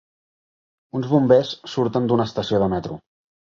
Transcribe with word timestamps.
Uns 0.99 1.09
bombers 1.11 1.51
surten 1.75 2.09
d'una 2.13 2.27
estació 2.31 2.63
de 2.65 2.71
metro. 2.75 2.99